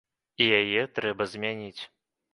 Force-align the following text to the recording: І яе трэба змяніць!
І 0.45 0.47
яе 0.61 0.87
трэба 1.01 1.29
змяніць! 1.35 1.83